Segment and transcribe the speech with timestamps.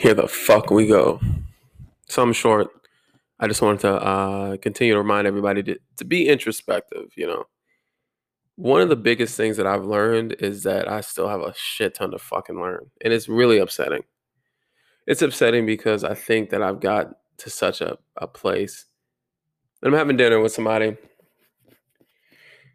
[0.00, 1.20] Here the fuck we go.
[2.08, 2.68] So I'm short.
[3.38, 7.44] I just wanted to uh, continue to remind everybody to, to be introspective, you know.
[8.56, 11.96] One of the biggest things that I've learned is that I still have a shit
[11.96, 12.90] ton to fucking learn.
[13.04, 14.04] And it's really upsetting.
[15.06, 18.86] It's upsetting because I think that I've got to such a, a place.
[19.82, 20.96] And I'm having dinner with somebody.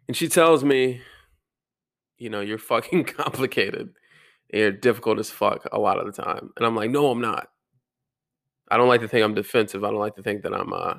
[0.06, 1.00] And she tells me,
[2.18, 3.88] you know, you're fucking complicated.
[4.52, 6.52] You're difficult as fuck a lot of the time.
[6.56, 7.48] And I'm like, no, I'm not.
[8.68, 9.84] I don't like to think I'm defensive.
[9.84, 10.94] I don't like to think that I'm, uh,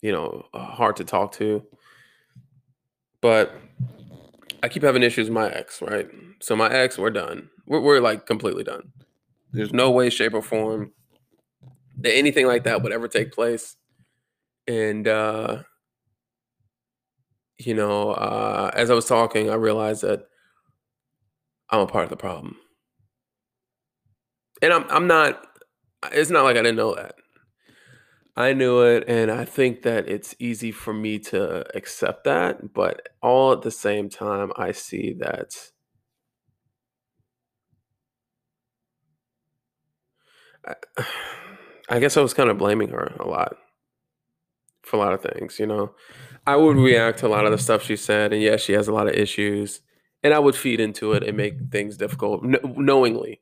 [0.00, 1.64] you know, uh, hard to talk to.
[3.20, 3.54] But
[4.62, 6.08] I keep having issues with my ex, right?
[6.40, 7.48] So my ex, we're done.
[7.66, 8.92] We're, we're like completely done.
[9.52, 10.92] There's no way, shape, or form
[11.98, 13.76] that anything like that would ever take place.
[14.66, 15.62] And uh,
[17.58, 20.26] you know, uh, as I was talking, I realized that
[21.72, 22.56] I'm a part of the problem.
[24.60, 25.44] And I'm I'm not
[26.12, 27.14] it's not like I didn't know that.
[28.36, 33.08] I knew it and I think that it's easy for me to accept that, but
[33.22, 35.54] all at the same time I see that
[40.66, 40.74] I,
[41.88, 43.56] I guess I was kind of blaming her a lot
[44.82, 45.94] for a lot of things, you know.
[46.46, 48.88] I would react to a lot of the stuff she said and yeah, she has
[48.88, 49.80] a lot of issues
[50.22, 53.40] and I would feed into it and make things difficult kn- knowingly.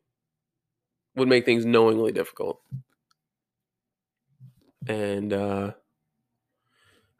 [1.17, 2.61] Would make things knowingly difficult.
[4.87, 5.72] And uh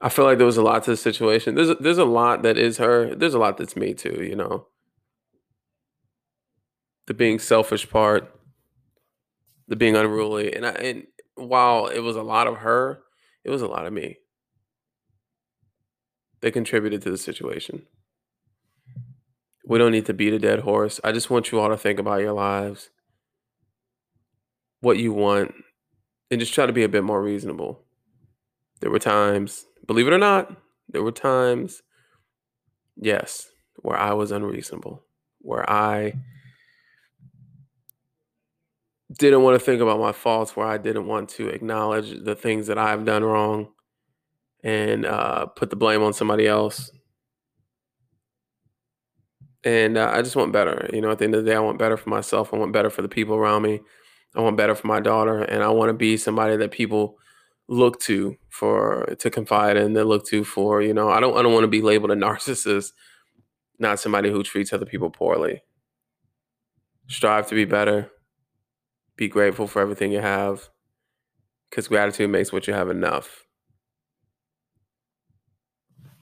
[0.01, 1.55] I feel like there was a lot to the situation.
[1.55, 3.15] There's a, there's a lot that is her.
[3.15, 4.67] There's a lot that's me too, you know.
[7.07, 8.33] The being selfish part,
[9.69, 13.03] the being unruly, and I and while it was a lot of her,
[13.45, 14.19] it was a lot of me.
[16.41, 17.87] They contributed to the situation.
[19.71, 20.99] We don't need to beat a dead horse.
[21.05, 22.91] I just want you all to think about your lives,
[24.81, 25.55] what you want,
[26.29, 27.81] and just try to be a bit more reasonable.
[28.81, 30.57] There were times, believe it or not,
[30.89, 31.85] there were times,
[32.97, 35.05] yes, where I was unreasonable,
[35.39, 36.15] where I
[39.21, 42.67] didn't want to think about my faults, where I didn't want to acknowledge the things
[42.67, 43.69] that I've done wrong
[44.65, 46.91] and uh, put the blame on somebody else.
[49.65, 50.89] And uh, I just want better.
[50.93, 52.53] You know, at the end of the day, I want better for myself.
[52.53, 53.81] I want better for the people around me.
[54.35, 55.43] I want better for my daughter.
[55.43, 57.19] And I want to be somebody that people
[57.69, 61.43] look to for to confide in, they look to for, you know, I don't I
[61.43, 62.93] don't want to be labeled a narcissist,
[63.79, 65.63] not somebody who treats other people poorly.
[67.07, 68.11] Strive to be better.
[69.17, 70.69] Be grateful for everything you have.
[71.69, 73.45] Because gratitude makes what you have enough.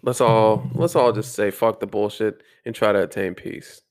[0.02, 3.82] Let's all let's all just say fuck the bullshit and try to attain peace.